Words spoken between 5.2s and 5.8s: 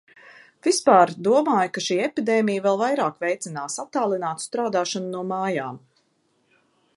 mājām.